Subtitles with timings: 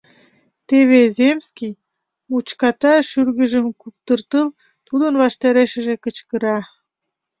[0.67, 1.73] Теве земский,
[2.29, 4.47] мучката шӱргыжым куптыртыл,
[4.87, 6.57] тудын ваштарешыже кычкыра: